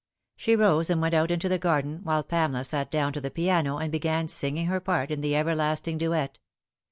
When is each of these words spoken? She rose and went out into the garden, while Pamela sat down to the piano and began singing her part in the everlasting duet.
She 0.35 0.55
rose 0.55 0.89
and 0.89 0.99
went 0.99 1.13
out 1.13 1.29
into 1.29 1.47
the 1.47 1.59
garden, 1.59 1.99
while 2.01 2.23
Pamela 2.23 2.63
sat 2.63 2.89
down 2.89 3.13
to 3.13 3.21
the 3.21 3.29
piano 3.29 3.77
and 3.77 3.91
began 3.91 4.27
singing 4.29 4.65
her 4.65 4.79
part 4.79 5.11
in 5.11 5.21
the 5.21 5.35
everlasting 5.35 5.99
duet. 5.99 6.39